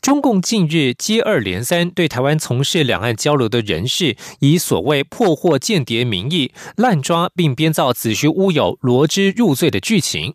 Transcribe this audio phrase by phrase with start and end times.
[0.00, 10.34] 中共近日接二连三对台湾从事两岸交流的人士，以所谓破获间谍名义滥抓，并编造子虚乌有、罗织入罪的剧情。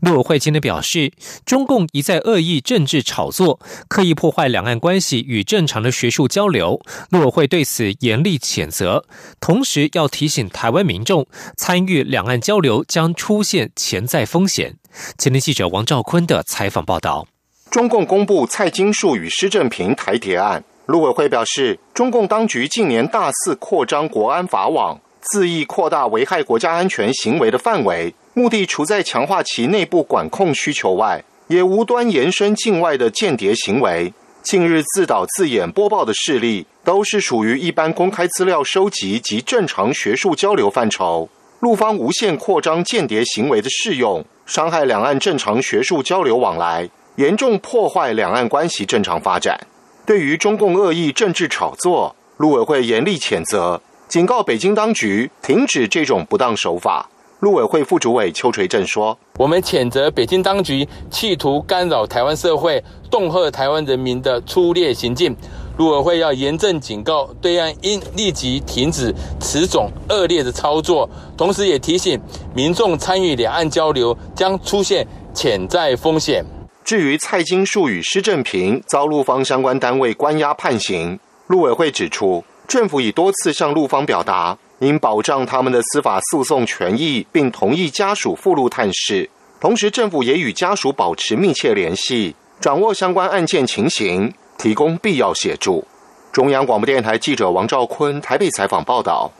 [0.00, 1.12] 陆委会今天表示，
[1.44, 3.58] 中共一再恶意政治炒作，
[3.88, 6.80] 刻意破坏两岸关系与正常的学术交流。
[7.10, 9.04] 陆委会对此严厉谴责，
[9.40, 14.76] 同时要提醒台湾民众，参与两岸交流将出现潜在风险。
[15.18, 17.26] 前天记者王兆坤的采访报道。
[17.70, 24.98] 中共公布蔡金树与施正平台谍案，陆委会表示，中共当局近年大肆扩张国安法网，
[25.32, 34.14] 恣意扩大危害国家安全行为的范围，目的除在强化其内部管控需求外，也无端延伸境外的间谍行为。
[34.42, 41.28] 近日自导自演播报的事例，都是属于一般公开资料收集及正常学术交流范畴。
[41.58, 46.88] 陆方无限扩张间谍行为的适用，伤害两岸正常学术交流往来。
[47.16, 49.58] 严重破坏两岸关系正常发展。
[50.04, 57.08] 对于中共恶意政治炒作，陆委会严厉谴责，警告北京当局停止这种不当手法。
[57.40, 65.36] 陆委会副主委邱垂正说：“我们谴责北京当局企图干扰台湾社会、恫吓台湾人民的粗劣行径。
[65.76, 71.08] 陆委会要严正警告对岸，应立即停止此种恶劣的操作。
[71.36, 72.18] 同时，也提醒
[72.54, 76.42] 民众参与两岸交流将出现潜在风险。”
[76.86, 89.28] 至于蔡金树与施正平遭陆方相关单位关押判刑，陆委会指出，政府已多次向陆方表达，应保障他们的司法诉讼权益，并同意家属赴陆探视。
[89.58, 95.84] 同时，政府也与家属保持密切联系，掌握相关案件情形，提供必要协助。
[96.30, 99.32] 中央广播电台记者王兆坤台北采访报道。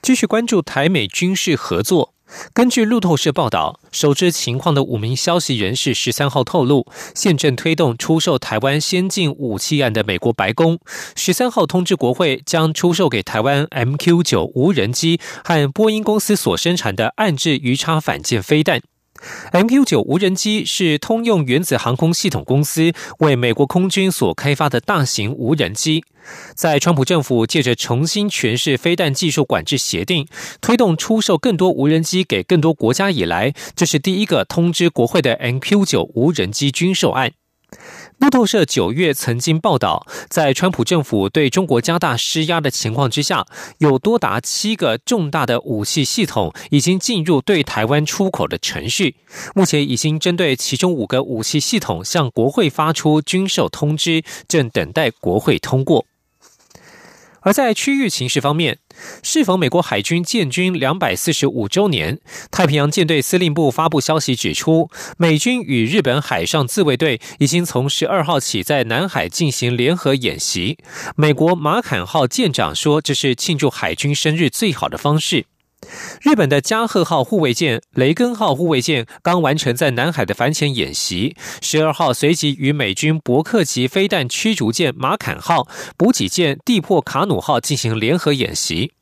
[0.00, 2.14] 继续关注台美军事合作。
[2.52, 10.78] 根据路透社报道，熟知情况的五名消息人士十三号透露，现正推动出售台湾先进武器案的美国白宫
[11.16, 18.82] 十三号通知国会，将出售给台湾 MQ 九无人机和波音公司所生产的暗制鱼叉反舰飞弹。
[19.52, 26.04] MQ 九无人机是通用原子航空系统公司为美国空军所开发的大型无人机。
[26.54, 30.26] 在川普政府借着重新诠释飞弹技术管制协定，
[30.60, 37.32] 推动出售更多无人机给更多国家以来，这是第一个通知国会的 MQ 九无人机军售案。
[38.22, 43.44] 路透社九月曾经报道，在川普政府对中国加大施压的情况之下，
[43.78, 49.16] 有多达七个重大的武器系统已经进入对台湾出口的程序。
[49.56, 56.06] 目前已经针对其中五个武器系统向国会发出军售通知，正等待国会通过。
[57.42, 58.78] 而在区域形势方面，
[59.22, 62.18] 适逢美国海军建军两百四十五周年，
[62.50, 70.78] 太平洋舰队司令部发布消息指出，美军与日本海上自卫队已经从十二号起在南海进行联合演习。
[71.16, 75.46] 美国马坎号舰长说，这是庆祝海军生日最好的方式。
[76.20, 85.66] 日本的加贺号护卫舰、雷根号护卫舰刚完成在南海的反潜演习，十二号随即与美军伯克级飞弹驱逐舰马坎号、
[85.96, 88.92] 补给舰地破卡努号进行联合演习。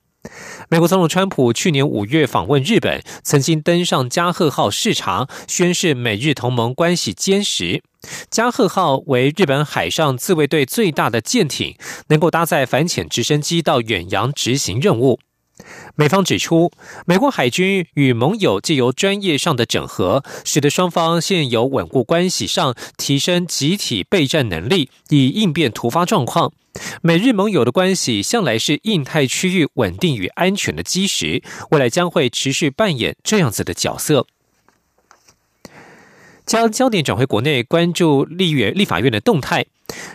[0.69, 7.83] 美国总统川普去年五月访问日本，曾经登上加贺号视察，宣示美日同盟关系坚实。
[8.31, 11.77] 加贺号为日本海上自卫队最大的舰艇，
[12.09, 15.19] 能够搭载反潜直升机到远洋执行任务。
[15.97, 16.71] 美方指出，
[17.07, 26.53] 美国海军与盟友借由专业上的整合，使得双方现有稳固关系上提升集体备战能力，以应变突发状况。
[27.03, 34.27] 美日盟友的关系向来是印太区域稳定与安全的基石，未来将会持续扮演这样子的角色。
[36.47, 39.67] 将焦点转回国内，关注立院立法院的动态。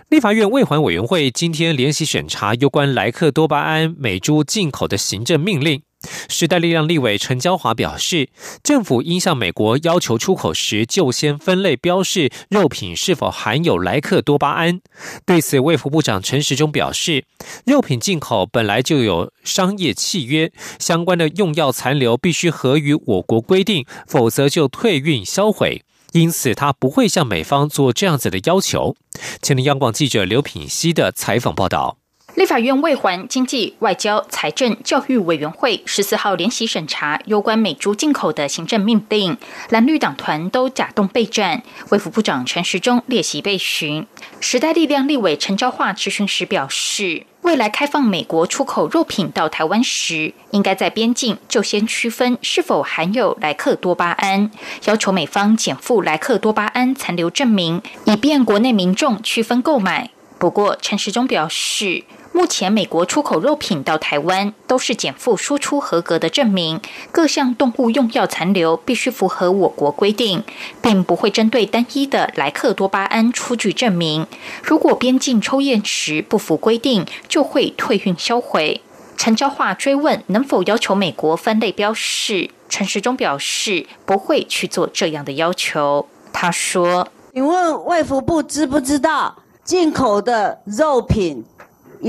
[0.10, 5.82] 立法院卫环委员会今天联席审查有关莱克多巴胺美猪进口的行政命令。
[6.30, 8.30] 时代力量立委陈娇华表示，
[8.62, 14.82] 政府应向美国要求出口时就先分类标示肉品是否含有莱克多巴胺。
[15.26, 17.26] 对此，卫福部长陈时中表示，
[17.66, 25.82] 肉品进口本来就有商业契约，相关的用药残留必须合于我国规定，否则就退运销毁。
[26.16, 28.96] 因此，他不会向美方做这样子的要求。
[29.42, 31.98] 前的央广记者刘品熙的采访报道。
[32.36, 39.38] 立法院卫环经济、外交、财政、教育委员会十四号联席审查有关美猪进口的行政命令，
[39.70, 41.64] 蓝绿党团都假动备战。
[41.90, 44.08] 卫福部长陈时中列席备询，
[44.40, 54.50] 时代力量立委陈昭化质询时表示，未来开放美国出口肉品到台湾时，应该在边境就先区分是否含有莱克多巴胺，
[54.86, 60.10] 要求美方减负莱克多巴胺残留证明，以便国内民众区分购买。
[60.40, 62.04] 不过，陈时中表示。
[62.36, 70.44] 目前，美国出口肉品到台湾都是减负输出合格的证明，各项动物用药残留必须符合我国规定，
[70.82, 74.28] 并不会针对单一的莱克多巴胺出具证明。
[74.62, 78.82] 如果边境抽验时不符规定，就会退运销毁。
[79.16, 86.06] 陈昭化追问能否要求美国分类标示，陈时中表示不会去做这样的要求。
[86.34, 91.46] 他说：“请问卫福部知不知道进口的肉品？”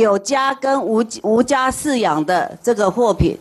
[0.02, 3.34] 有家跟无无家饲养的这个货品，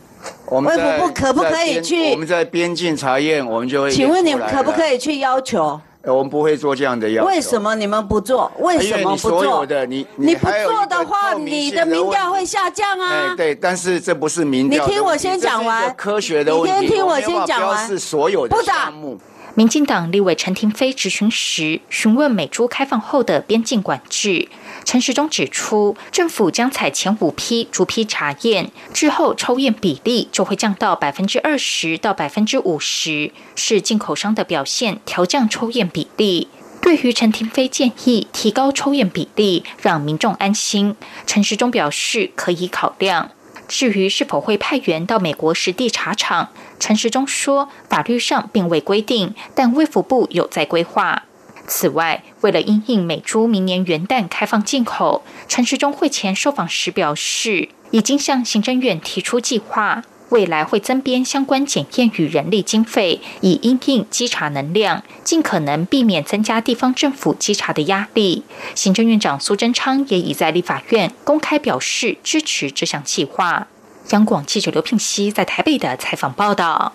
[0.46, 2.12] 我们卫福部可不可以去？
[2.12, 3.90] 我们在边境查验，我们就会。
[3.90, 5.78] 请问你们可不可以去要求？
[6.04, 7.28] 我们不会做这样的要求。
[7.28, 8.50] 为什么你们不做？
[8.60, 9.66] 为什么不做？
[9.66, 13.34] 的你你不做的话，你的民调会下降啊。
[13.36, 14.86] 对，但是这不是民调。
[14.86, 15.92] 你听我先讲完。
[15.94, 16.72] 科学的问题。
[16.80, 17.86] 你先听我先讲完。
[17.86, 19.18] 是所有的项目。
[19.54, 24.48] 民进党立委陈廷飞质询时，询问美猪开放后的边境管制。
[24.86, 36.46] 陈时中指出，政府将采前五批逐批查验，之后抽验比例就会降到百分之二十到百分之五十，是进口商的表现调降抽验比例。
[36.80, 40.94] 对于陈廷飞建议提高抽验比例，让民众安心，
[41.26, 43.32] 陈时中表示可以考量。
[43.66, 51.24] 至于是否会派员到美国实地查厂，陈时中说，法律上并未规定，但卫福部有在规划。
[51.66, 68.42] 此外，为了因应美猪明年元旦开放进口，陈时中会前受访时表示，已经向行政院提出计划，未来会增编相关检验与人力经费，以因应稽查能量，尽可能避免增加地方政府稽查的压力。
[68.74, 73.68] 行政院长苏贞昌也已在立法院公开表示支持这项计划。
[74.10, 76.92] 央广记者刘聘熙在台北的采访报道。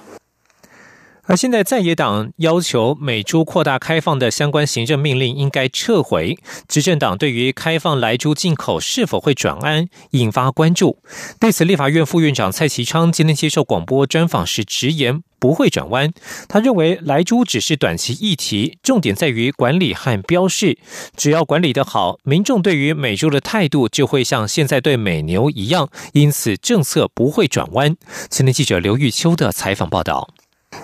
[1.32, 6.38] 而现在在野党要求美猪扩大开放的相关行政命令应该撤回，
[6.68, 10.98] 执政党对于开放来猪进口是否会转安引发关注。
[11.40, 16.12] 对此，立法院副院长蔡其昌今天接受广播专访时直言不会转弯。
[16.50, 20.78] 他认为来猪只是短期议题，重点在于管理和标示。
[21.16, 27.96] 只要管理得好，民众对于美猪的态度就会像现在对美牛一样，因此政策不会转弯。
[28.30, 30.28] 前天记者刘玉秋的采访报道。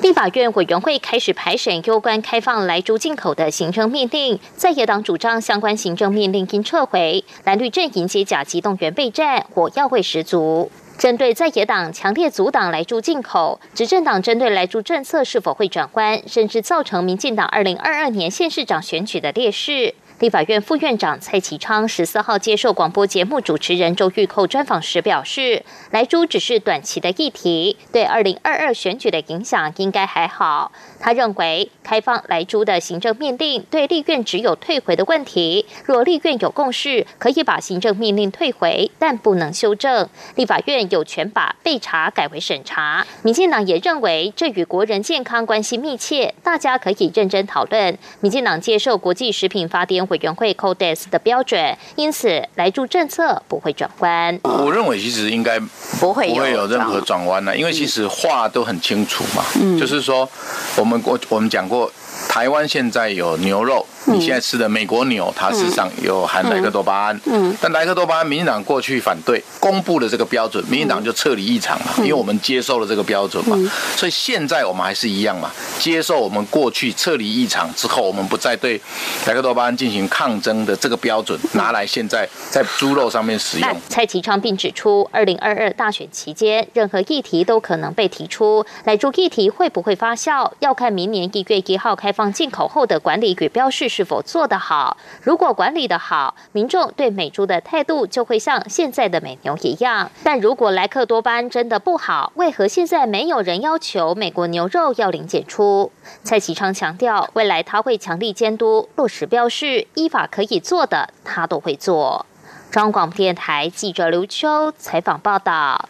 [0.02, 10.72] 立法院委员会开始排审有关开放来猪进口的行政命令，在野党主张相关行政命令应撤回，蓝绿阵营接甲机动员备战，火药味十足。
[10.98, 19.94] 针对在野党强烈阻挡来猪进口，执政党针对来猪政策是否会转弯，甚至造成民进党二零二二年县市长选举的劣势。
[20.20, 30.72] 立法院副院长蔡启昌十四号接受广播节目主持人周玉蔻专访时表示，莱猪只是短期的议题，对二零二二选举的影响应该还好。
[31.00, 40.10] 他认为，开放莱猪的行政命令对立院只有退回的问题，若立院有共识，可以把行政命令退回，但不能修正。
[40.36, 43.06] 立法院有权把备查改为审查。
[43.22, 47.98] 民进党也认为，这与国人健康关系密切，大家可以认真讨论。
[48.22, 50.08] 民进党接受国际食品法典。
[50.08, 54.40] 委员会 Codes 的标准，因此来住政策不会转弯。
[54.44, 55.60] 我认为其实应该
[56.00, 59.44] 不会不会有任何转弯了，因为其实话都很清楚嘛，
[59.78, 60.30] 就是说
[60.78, 61.92] 我们我我们讲过，
[62.30, 63.86] 台湾现在有牛肉。
[64.08, 73.58] 你现在吃的美国牛，它事实上有含莱克多巴胺，嗯，但莱克多巴胺，民进党过去反对公布了这个标准，民进党就撤离议场嘛，因为我们接受了这个标准嘛，
[73.98, 78.80] 所以现在我们还是一样嘛，接受我们过去撤离议场之后，我们不再对
[79.26, 83.70] 莱克多巴胺进行抗争的这个标准拿来现在在猪肉上面使用。
[83.90, 93.97] 蔡其昌并指出，二零二二大选期间，任何议题都可能被提出，来猪议题会不会发酵，要看明年一月一号开放进口后的管理与标示。
[93.98, 94.96] 是否做得好？
[95.24, 100.12] 如果管理得好，民众对美猪的态度就会像现在的美牛一样。
[100.24, 105.92] 但如果莱克多巴胺真的不好，为何现在没有人要求美国牛肉要零检出？
[106.24, 112.28] 蔡启昌强调，未来他会强力监督落实标示，依法可以做的他都会做。
[112.70, 115.90] 中央广播电台记者刘秋采访报道。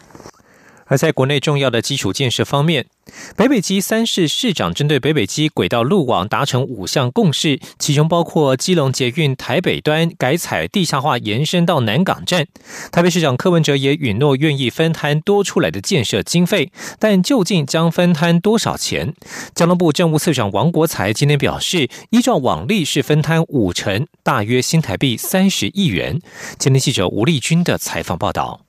[0.88, 2.86] 而在国内重要的基础建设方面，
[3.36, 12.48] 北北基三市市长针对北北基轨道路网达成五项共识，其中包括基隆捷运台北端改采地下化延伸到南港站。
[12.92, 19.14] 台北市长柯文哲也允诺愿意分摊多出来的建设经费，但究竟将分摊多少钱？
[19.54, 26.20] 交通部政务次长王国才今天表示，依照往例是分摊五成，大约新台币三十亿元。
[26.58, 28.67] 今天记者吴丽君的采访报道。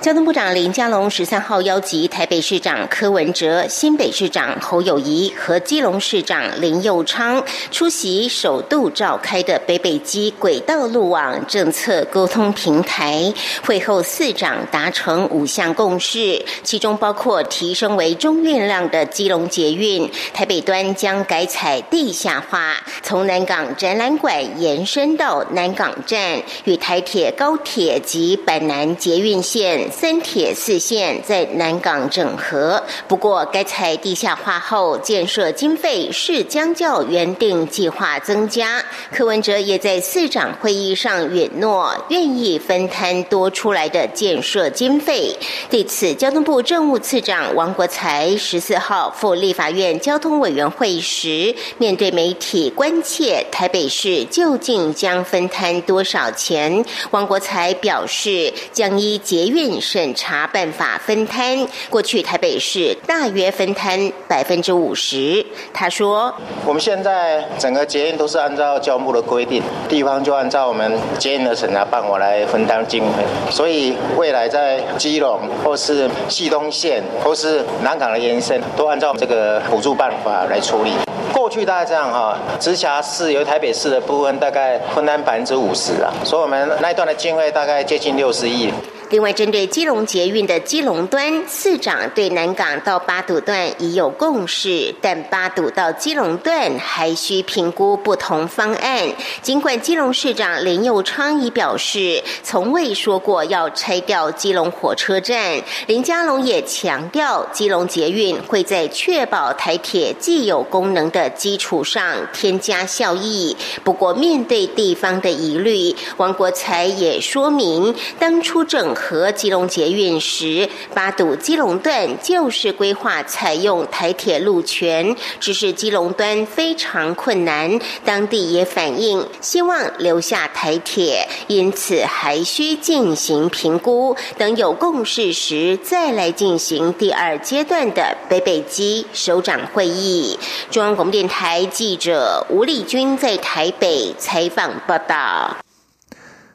[0.00, 13.32] 交通部长林佳龙十三号邀集台北市长柯文哲、新北市长侯友谊和基隆市长林佑昌出席首度召开的北北基轨道路网政策沟通平台
[13.64, 29.33] 会后，四长达成五项共识，其中包括提升为中运量的基隆捷运台北端将改采地下化，从南港展览馆延伸到南港站，与台铁、高铁及板南捷运。
[29.42, 38.84] 线三铁四线在南港整合，不过该采地下化后，建设经费是将较原定计划增加。
[39.10, 45.36] 柯文哲也在市长会议上允诺，愿意分摊多出来的建设经费。
[45.70, 59.20] 对此，交通部政务次长王国才十四号赴立法院交通委员会时，面对媒体关切台北市究竟将分摊多少钱，王国才表示将依。
[59.24, 65.44] 捷运审查办法分摊，过去台北市大约分摊百分之五十。
[65.72, 66.32] 他说
[66.66, 73.24] ：“我们现在整个捷运都是按照交通部的规定，地方就按照我们捷运的审查办法来分担经费。
[73.50, 80.92] 所以未来在基隆或是西东线或是南港的延伸，都按照这个补助办法来处理。
[81.32, 88.72] 过去大概这样哈，直辖市由台北市的部分大概分担百分之五十啊，所以我们那一段的经费大概接近六十亿。”
[89.10, 99.08] 另外，针对基隆捷运的基隆端，市长对南港到八堵段已有共识，但八堵到基隆段还需评估不同方案。
[99.40, 113.56] 尽管基隆市长林佑昌已表示，从未说过要拆掉基隆火车站，林佳龙也强调，基隆捷运会在确保台铁既有功能的基础上添加效益。
[113.84, 119.03] 不过，面对地方的疑虑，王国才也说明，当初整合。
[119.04, 140.38] 和基隆捷运时，八堵基隆段就是规划采用台铁路权，只是基隆端非常困难，当地也反映希望留下台铁，因此还需进行评估，等有共识时再来进行第二阶段的北北基首长会议。
[140.70, 145.58] 中央广播电台记者吴丽君在台北采访报道。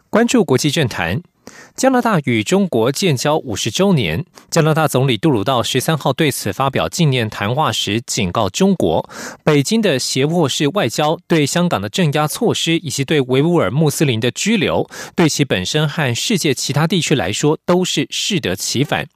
[0.10, 1.22] 关注国际政坛。
[1.80, 9.10] 加拿大与中国建交五十周年，加拿大总理杜鲁道十三号对此发表纪念谈话时，警告中国，
[9.46, 19.08] 北京的胁迫式外交、对香港的镇压措施以及对维吾尔穆斯林的拘留，对其本身和世界其他地区来说都是适得其反。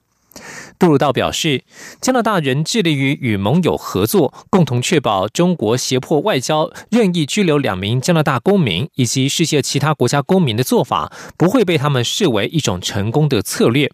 [0.84, 1.64] 杜鲁道表示，
[2.02, 13.90] 加拿大仍致力于与盟友合作，共同确保中国胁迫外交、任意拘留两名加拿大公民以及世界其他国家公民的做法，不会被他们视为一种成功的策略。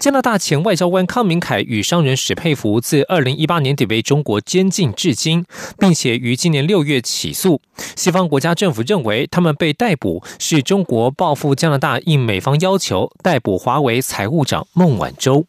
[0.00, 5.44] 加拿大前外交官康明凯与商人史佩福自二零一八年底被中国监禁至今，
[5.78, 7.62] 并且于今年六月起诉。
[7.94, 15.46] 西方国家政府认为他们被逮捕是中国报复加拿大，应美方要求逮捕华为财务长孟晚舟。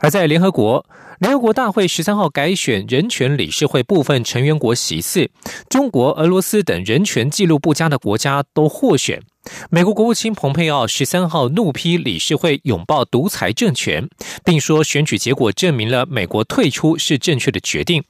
[0.00, 0.84] 而在联合国，
[1.18, 5.30] 联合国大会十三号改选人权理事会部分成员国席次，
[5.68, 9.22] 中国、俄罗斯等人权记录不佳的国家都获选。
[9.70, 14.08] 美国国务卿蓬佩奥十三号怒批理事会拥抱独裁政权，
[14.44, 18.04] 并说选举结果证明了美国退出是正确的决定。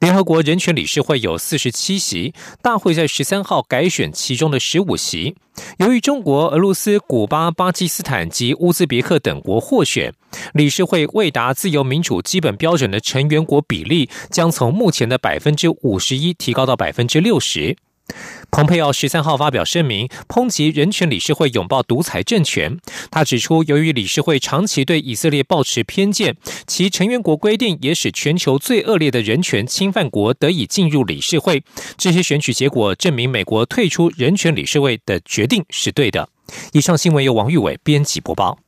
[0.00, 5.36] 联合国人权理事会有四十七席，大会在十三号改选其中的十五席。
[5.78, 10.12] 由于中国、俄罗斯、古巴、巴基斯坦及乌兹别克等国获选，
[10.52, 17.76] 理事会未达自由民主基本标准的成员国比例将从目前的百分之五十一提高到百分之六十。
[18.50, 22.78] 蓬佩奥十三号发表声明，抨击人权理事会拥抱独裁政权。
[23.10, 26.36] 他指出，由于理事会长期对以色列抱持偏见，
[26.66, 31.62] 其成员国规定也使全球最恶劣的人权侵犯国得以进入理事会。
[31.98, 36.28] 这些选举结果证明，美国退出人权理事会的决定是对的。
[36.72, 38.58] 以上新闻由王玉伟编辑播报。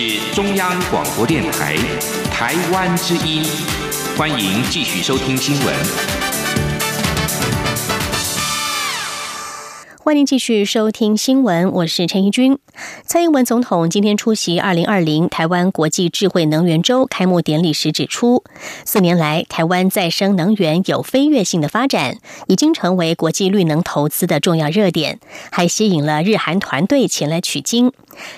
[0.00, 1.74] 是中央广播电台
[2.30, 3.42] 台湾之音，
[4.16, 5.74] 欢迎继续收听新闻。
[9.96, 12.58] 欢迎继续收听新闻，我是陈怡君。
[13.04, 18.44] 蔡英文总统今天出席二零二零台湾国际智慧能源周开幕典礼时指出，
[18.84, 25.18] 四年来台湾再生能源有飞跃性的发展，已经成为国际绿能投资的重要热点，
[25.50, 27.92] 还吸引了日韩团队前来取经。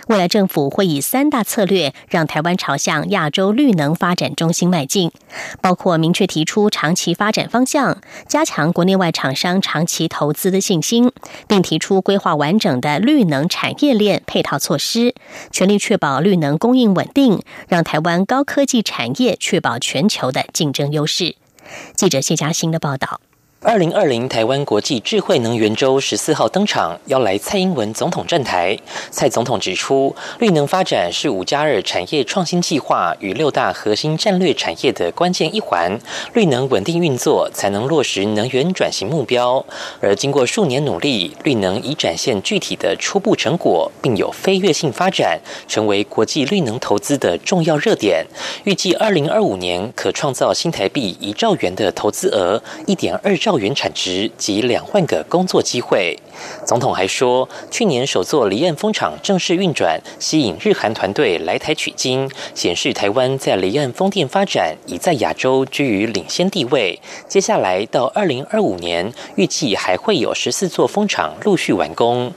[0.08, 5.10] 未来政府会以三大策略，让台湾朝向亚洲绿能发展中心迈进，
[5.60, 11.12] 包括明确提出长期发展方向，加强国内外厂商长期投资的信心，
[11.46, 15.14] 并提出规划完整的绿能产业链配套措施，
[15.50, 21.36] 全力确保绿能供应稳定，让台湾高科技产业确保全球的竞争优势。
[21.94, 23.20] 记者谢嘉欣的报道。
[23.62, 28.78] 二零二零台湾国际智慧能源周十四号登场，邀来蔡英文总统站台。
[29.10, 36.00] 蔡总统指出，绿能发展是五加二产业创新计划与六大核心战略产业的关键一环，
[36.32, 39.62] 绿能稳定运作才能落实能源转型目标。
[40.00, 45.38] 而经过数年努力，绿能已展现具体的初步成果，并有飞跃性发展，
[45.68, 48.24] 成为国际绿能投资的重要热点。
[48.64, 53.49] 预计二零二五年可创造新台币一兆元的投资额，一点二兆。
[53.50, 56.16] 到原产值及两万个工作机会。
[56.64, 67.00] 总统还说，去年首座离岸风场正式运转，吸引日韩团队来台取经，显示台湾在离岸风电发展已在亚洲居于领先地位。
[67.26, 72.32] 接下来到二零二五年，预计还会有十四座风场陆续完工。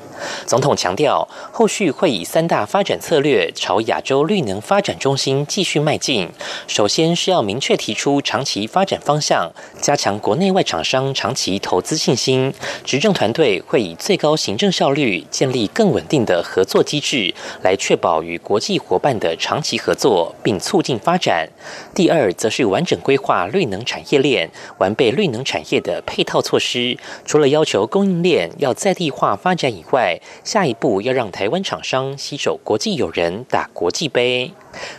[0.47, 6.29] 总统强调，后续会以三大发展策略朝亚洲绿能发展中心继续迈进。
[6.67, 12.53] 首先是要明确提出长期发展方向，加强国内外厂商长期投资信心。
[12.83, 17.33] 执政团队会以最高行政效率，建立更稳定的合作机制，
[17.63, 21.49] 来确保与国际伙伴的长期合作，并促进发展。
[21.95, 26.99] 第二，则是完整规划绿能产业链，完备绿能产业的配套措施。
[27.25, 34.51] 除了要求供应链要在地化发展以外，下一步要让台湾厂商携手国际友人打国际杯。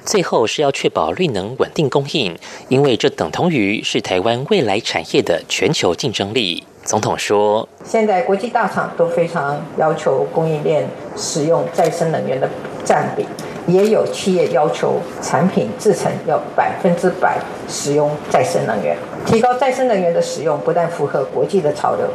[0.05, 2.37] 最后是要确保绿能稳定供应，
[2.69, 6.65] 因为这等同于是台湾未来产业的全球竞争力。
[6.85, 12.47] 总统说：“现在国际大厂都非常要求供应链使用再生能源的
[12.85, 13.27] 占比，
[13.67, 18.95] 也有企业要求产品制成要百分之百使用再生能源。
[19.25, 22.07] 提高再生能源的使用，不但符合国际的潮流，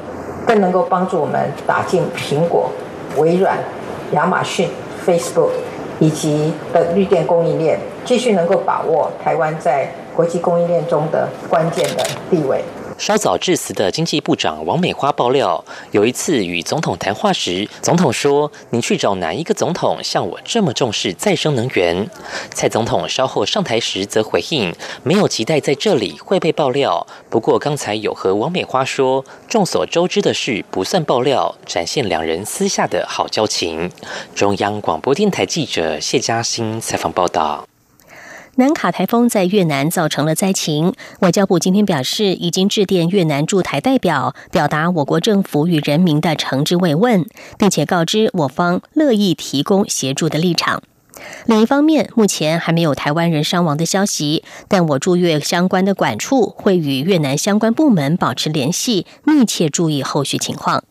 [0.45, 2.69] 更能够帮助我们打进苹果、
[3.17, 3.57] 微软、
[4.11, 4.69] 亚马逊、
[5.03, 5.49] Facebook
[5.99, 12.63] 以及的绿电供应链，继续能够把握台湾在国际供应链中的关键的地位。”
[12.99, 22.09] 稍早致辞的经济部长王美花爆料，有一次与总统谈话时，总统说：“你去找哪一个总统像我这么重视再生能源？”
[22.53, 33.89] 蔡总统稍后上台时则回应：“没有期待在这里会被爆料，不过刚才有和王美花说，众所周知的事不算爆料，展现两人私下的好交情。”
[34.35, 37.65] 中央广播电台记者谢嘉欣采访报道。
[38.59, 47.25] 南卡台风在越南造成了灾情，外交部今天表示，已经致电越南驻台代表，表达我国政府与人民的诚挚慰问，
[47.57, 50.83] 并且告知我方乐意提供协助的立场。
[51.45, 60.83] 另一方面，目前还没有台湾人伤亡的消息，但我驻越相关的管处会与越南相关部门保持联系，密切注意后续情况。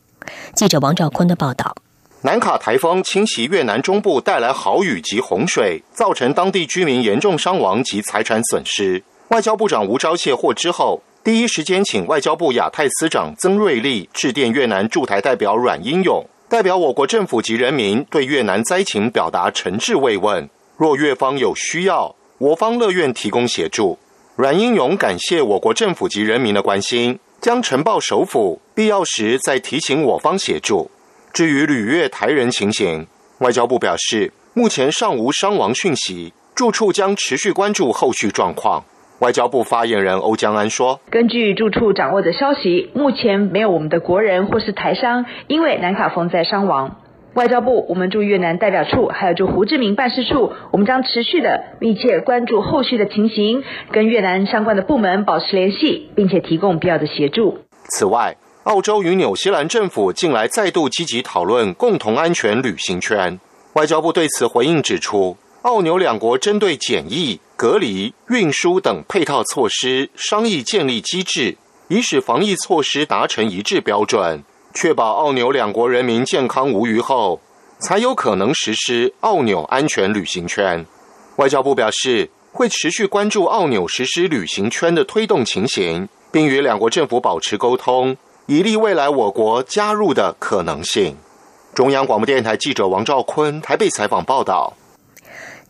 [0.54, 1.76] 记者王兆坤的报道。
[2.22, 9.00] 南卡台风侵袭越南中部，带来豪雨及洪水，造成当地居民严重伤亡及财产损失。
[9.28, 20.50] 外交部长吴钊燮获知后，第一时间请外交部亚太司长曾瑞丽致电越南驻台代表阮英勇，代表我国政府及人民对越南灾情表达诚挚慰问。
[20.76, 23.96] 若越方有需要，我方乐愿提供协助。
[24.34, 30.90] 阮英勇感谢我国政府及人民的关心，将呈报首府，必要时再提醒我方协助。
[31.38, 33.06] 至于旅越台人情形，
[33.38, 38.82] 外交部表示，目前尚无伤亡讯息，住处将持续关注后续状况。
[39.20, 46.96] 外交部发言人欧江安说：“根据住处掌握的消息，目前没有我们的国人或是台商因为南卡峰在伤亡。
[47.34, 57.58] 外交部，我们驻越南代表处还有驻胡志明办事处，我们将持续的密切关注后续的情形，跟越南相关的部门保持联系，并且提供必要的协助。
[57.90, 58.36] 此外。”
[58.68, 63.40] 澳洲与纽西兰政府近来再度积极讨论共同安全旅行圈。
[63.72, 71.56] 外交部对此回应指出，澳纽两国针对检疫、隔离、运输等配套措施商议建立机制，
[71.88, 77.40] 以使防疫措施达成一致标准，确保澳纽两国人民健康无虞后，
[77.78, 80.84] 才有可能实施澳纽安全旅行圈。
[81.36, 88.14] 外交部表示，会持续关注澳纽实施旅行圈的推动情形，并与两国政府保持沟通，
[88.50, 91.14] 以利未来我国加入的可能性。
[91.74, 94.72] 中央广播电台记者王兆坤台北采访报道。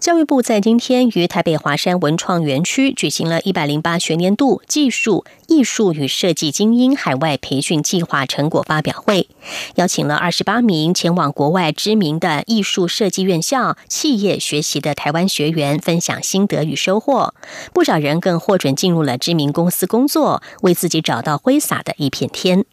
[0.00, 9.28] 教育部在今天于台北华山文创园区举行了一百零八学年度技术、艺术与设计精英海外培训计划成果发表会，
[9.74, 17.34] 邀请了二十八名前往国外知名的艺术设计院校、企业学习的台湾学员分享心得与收获。
[17.74, 22.64] 不少人更获准进入了知名公司工作，为自己找到挥洒的一片天。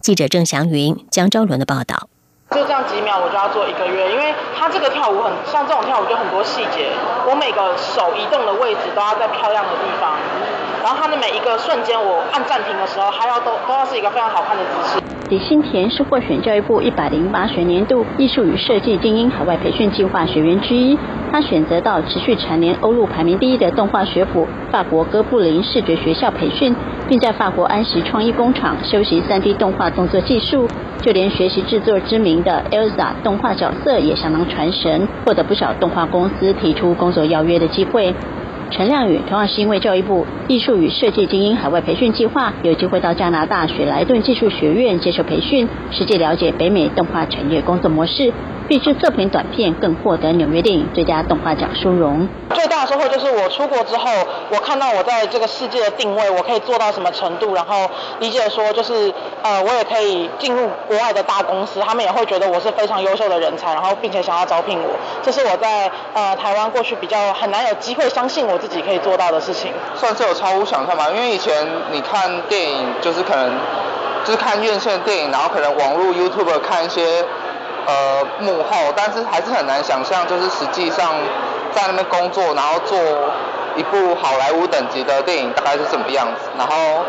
[0.00, 2.08] 记者郑祥云、江昭伦的报道。
[2.54, 6.92] 就这样几秒，我就要做一个月，因为他这个跳舞很像这种跳舞，就很多细节，
[7.26, 10.14] 我每个手移动的位置都要在漂亮的地方，
[10.84, 15.02] 然后他的每一个瞬间，我按暂停的时候，还要都都要是一个非常好看的姿势。
[15.30, 20.98] 李新田是获选教育部一百零八学年度艺术与设计精英海外培训计划学员之一，
[21.32, 26.76] 他选择到持续蝉联欧陆排名第一的动画学府法国哥布林视觉学校培训，
[27.08, 30.68] 并在法国安石创意工厂修习三 D 动画动作技术。
[31.00, 38.14] 就连学习制作知名的 Elsa 动画角色也相当传神，获得不少动画公司提出工作邀约的机会。
[38.70, 48.32] 陈亮宇同样是因为教育部艺术与设计精英海外培训计划，有机会到加拿大雪莱顿技术学院接受培训，实际了解北美动画产业工作模式。
[48.66, 52.26] 并制作品短片，更获得纽约电影最佳动画奖殊荣。
[52.54, 54.10] 最大的收获就是我出国之后，
[54.50, 64.88] 我看到我在这个世界的定位，我可以做到什么程度，然后理解说就是呃，我也可以进入国外的大公司，他们也会觉得我是非常优秀的人才，然后并且想要招聘我。
[65.22, 69.70] 这是我在呃台湾过去比较很难有机会相信我自己可以做到的事情。
[69.94, 73.52] 算是有超乎想象吧，因为以前你看电影就是可能
[74.24, 77.24] 就是看院线电影，然后可能网络 YouTube 看一些。
[77.86, 81.12] 呃，幕后，但是还是很难想象，就是实际上
[81.72, 82.98] 在那边工作，然后做
[83.76, 86.48] 一部好莱坞等级的电影大概是什么样子。
[86.56, 87.04] 然后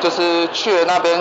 [0.00, 1.18] 就是去了那边，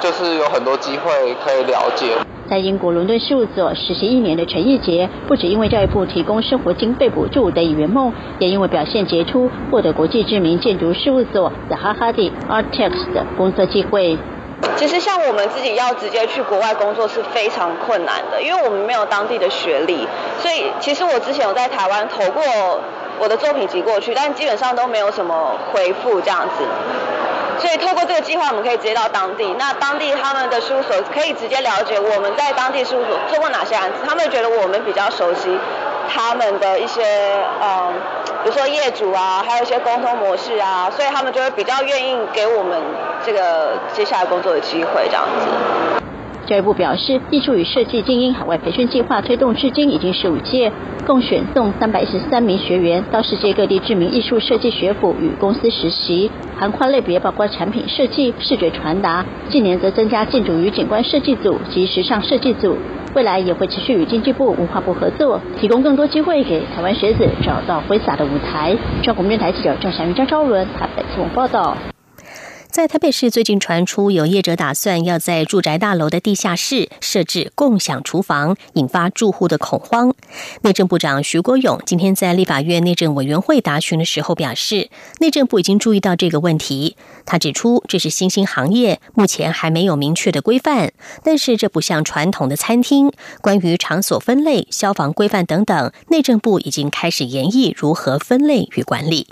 [0.00, 2.16] 就是有很多机会可以了解。
[2.50, 14.16] 在英国伦敦事务所实习一年的陈义杰，不止因为教育部提供生活经费补助得以圆梦，也因为表现杰出，获得国际知名建筑事务所 The Hardy Architects 的工作机会。
[14.78, 20.06] 其实像我们自己要直接去国外工作是非常困难的，因为我们没有当地的学历，
[20.40, 22.42] 所以其实我之前有在台湾投过
[23.18, 26.64] 我的作品集过去，但基本上都没有什么回复这样子。
[27.58, 35.58] 所以透过这个计划，我们可以直接到当地，那当地他们的事务所可以直接了解我们在当地事务所做过哪些案子，他们觉得我们比较熟悉
[36.08, 37.02] 他们的一些
[37.60, 37.94] 嗯。
[38.44, 42.80] 比如说业主啊，还有一些沟通模式啊，所以他们就会比较愿意给我们
[43.28, 46.02] 这个接下来工作的机会这样子。
[46.46, 50.72] 教育部表示，艺术与设计精英海外培训计划推动至今已经十五届，
[51.06, 62.78] 共选送三百一十三名学员到世界各地知名艺术设计学府与公司实习，涵跨类别包括产品设计、视觉传达，近年则增加建筑与景观设计组及时尚设计组。
[63.14, 68.74] 未来也会持续与经济部、文化部合作，提供更多机会给台湾学子找到挥洒的舞台。
[69.02, 71.76] 中国电台记者郑祥云、张昭伦台北新闻报道。
[72.78, 80.14] 在台北市最近传出有业者打算要在住宅大楼的地下室设置共享厨房，引发住户的恐慌。
[80.62, 86.96] 内政部长徐国勇今天在立法院内政委员会答询的时候表示，内政部已经注意到这个问题。
[87.26, 90.92] 他指出，这是新兴行业，目前还没有明确的规范，
[91.24, 93.10] 但是这不像传统的餐厅，
[93.40, 99.26] 关于场所分类、消防规范等等，内政部已经开始研议如何分类与管理。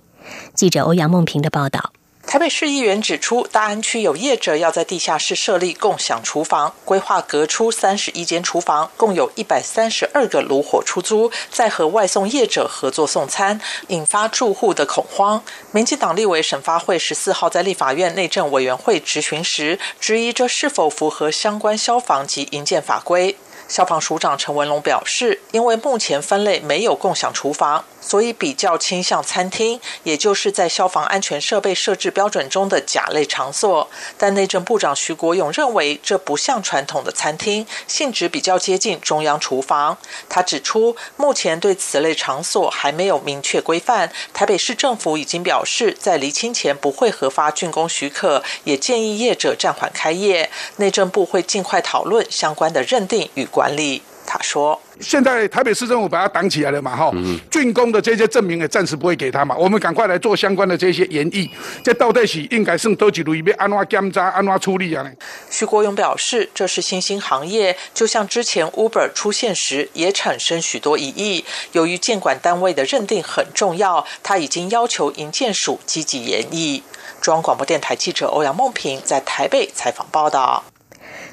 [0.52, 1.92] 记者欧阳梦平的报道。
[2.26, 15.40] 台北市议员指出，大安区有业者要在地下室设立共享厨房，规划隔出三十一间厨房，共有一百三十二个炉火出租，再和外送业者合作送餐，引发住户的恐慌。
[15.70, 23.36] 民进党立委沈发会十四号在立法院内政委员会质询时，质疑这是否符合相关消防及营建法规。
[23.68, 27.84] 消防署长陈文龙表示，因为目前分类没有共享厨房。
[27.98, 33.88] 所以比较倾向餐厅，也就是在消防安全设备设置标准中的甲类场所。
[34.16, 39.98] 但内政部长徐国勇认为，这不像传统的餐厅，性质比较接近中央厨房。
[40.28, 44.12] 他指出，目前对此类场所还没有明确规范。
[44.32, 50.48] 台北市政府已经表示，在离清前不会核发竣工许可，也建议业者暂缓开业。
[50.76, 54.02] 内政部会尽快讨论相关的认定与管理。
[54.28, 57.12] 他说：“现在台北市政府把它挡起来了嘛，哈，
[57.48, 59.56] 竣工的这些证明也暂时不会给他嘛。
[59.56, 61.48] 我们赶快来做相关的这些研议，
[61.84, 65.08] 这到底是应该剩多几路，以便安怎检查、安怎处理啊？”
[65.48, 71.44] 徐国勇表示：“这是新兴行业，就像之前 Uber 出现时也产生许多疑义。
[71.70, 76.82] 由于监管单位的认定很重要，他已经要求营建署积极研议。”
[77.22, 80.64] 中央广播电台记者欧阳梦平在台北采访报道。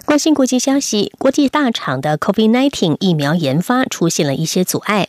[0.05, 5.07] 关心国际消息，国际大厂的 COVID-19 疫苗研发出现了一些阻碍。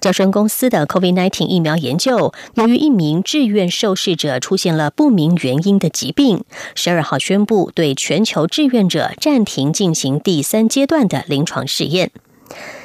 [0.00, 12.12] 交生公司的 COVID-19 疫苗研究，由于一名志愿受试者出现了不明原因的疾病，十二号宣布对全球志愿者暂停进行第三阶段的临床试验。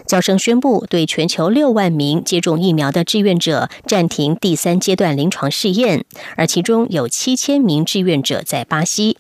[0.08, 9.18] 交生宣布对全球六万名接种疫苗的志愿者暂停第三阶段临床试验，而其中有七千名志愿者在巴西。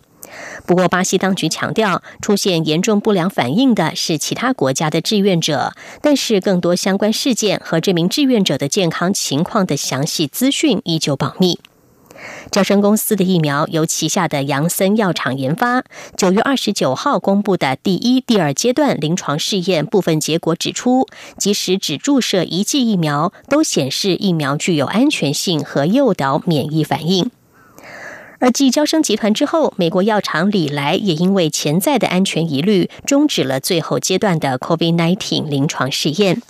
[0.65, 11.59] 不过，巴西当局强调，出现严重不良反应的是其他国家的志愿者，但是更多相关事件和这名志愿者的健康情况的详细资讯依旧保密。
[12.51, 15.85] 招生公司的疫苗由旗下的杨森药厂研发。
[16.17, 27.31] 九月二十九号公布的第一、第二阶段临床试验部分结果指出，即使只注射一剂疫苗，都显示疫苗具有安全性和诱导免疫反应。
[28.39, 36.41] 而继交生集团之后，美国药厂李来也因为潜在的安全疑虑，终止了最后阶段的 COVID-19 临床试验。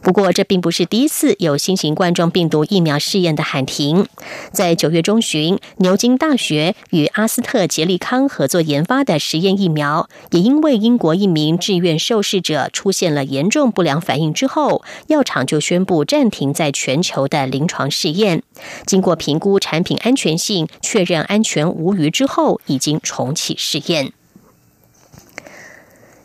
[0.00, 4.06] 不过，这并不是第一次有新型冠状病毒疫苗试验的喊停。
[4.50, 18.42] 在九月中旬，牛津大学与阿斯特捷利康合作研发的实验疫苗，也因为英国一名志愿受试者出现了严重不良反应之后，药厂就宣布暂停在全球的临床试验。
[18.86, 24.12] 经过评估产品安全性，确认安全无虞之后，已经重启试验。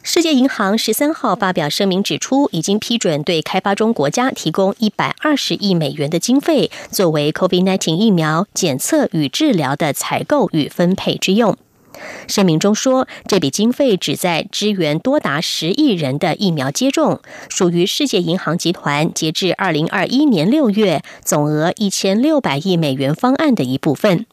[0.10, 11.58] 世界银行十三号发表声明指出，已经批准对开发中国家提供一百二十亿美元的经费，作为 COVID-19 疫苗检测与治疗的采购与分配之用。
[12.26, 24.26] 声明中说，这笔经费旨在支援多达十亿人的疫苗接种，属于世界银行集团截至二零二一年六月总额一千六百亿美元方案的一部分，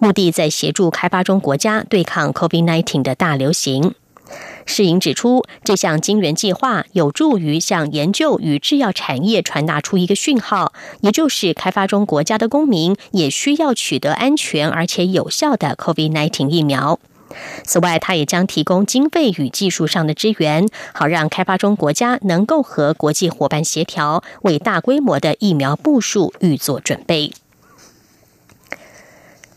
[0.00, 3.94] 目的在协助开发中国家对抗 COVID-19 的大流行。
[4.66, 16.98] 世银指出，这项金援计划有助于向研究与制药产业传达出一个讯号，也就是开发中国家的公民也需要取得安全而且有效的 COVID-19 疫苗。
[17.64, 27.32] 此外，它也将提供经费与技术上的支援，好让开发中国家能够和国际伙伴协调，为大规模的疫苗部署预做准备。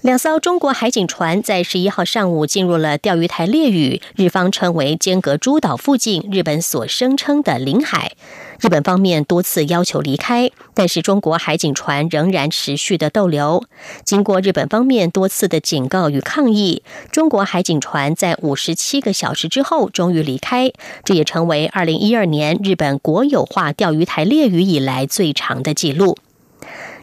[0.04, 8.12] 两艘中国海警船在十一号上午进入了钓鱼台列屿，日方称为尖阁诸岛附近日本所声称的领海。
[8.60, 13.64] 日本方面多次要求离开，但是中国海警船仍然持续的逗留。
[14.04, 20.74] 经过日本方面多次的警告与抗议，中国海警船在五十七个小时之后终于离开，
[21.06, 26.18] 这也成为二零一二年日本国有化钓鱼台列屿以来最长的记录。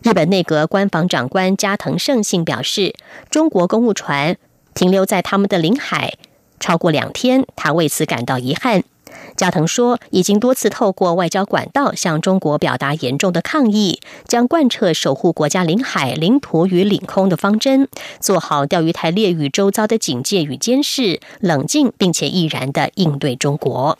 [0.02, 2.94] 日本内阁官房长官加藤胜信表示，
[3.28, 4.38] 中国公务船
[4.72, 6.14] 停留在他们的领海
[6.58, 8.82] 超过两天，他为此感到遗憾。
[9.36, 17.86] 加藤说，已经多次透过外交管道向中国表达严重的抗议，将贯彻守护国家领海、领土与领空的方针，
[18.20, 23.98] 做好钓鱼台列屿周遭的警戒与监视，冷静并且毅然的应对中国。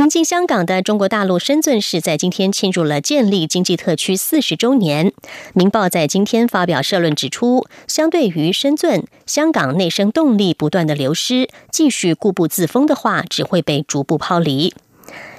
[0.00, 5.08] 临近香港的中国大陆深圳市在今天庆祝了建立经济特区四十周年。
[5.52, 14.70] 《明报》在今天发表社论指出，相对于深圳，香港内生动力不断的流失，继续固步自封的话，只会被逐步抛离。《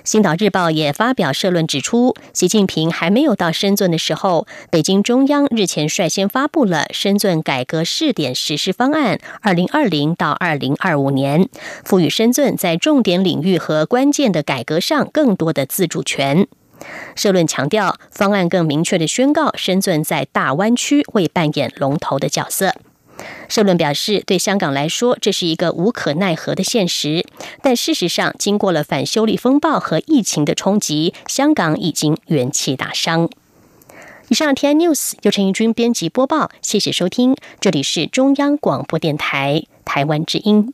[0.04, 11.48] 星岛日报》也发表社论指出，习近平还没有到深圳的时候，北京中央日前率先发布了深圳改革试点实施方案（二零二零到二零二五年），
[11.86, 16.48] 赋予深圳在重点领域和关键的改革上更多的自主权。
[17.16, 22.74] 社论强调，方案更明确的宣告，深圳在大湾区会扮演龙头的角色。
[23.50, 27.26] 社论表示，对香港来说，这是一个无可奈何的现实。
[27.62, 33.30] 但事实上，经过了反修例风暴和疫情的冲击，香港已经元气大伤。
[34.30, 40.74] 以上 T I News 由陈义军编辑播报，谢谢收听，这里是中央广播电台台湾之音。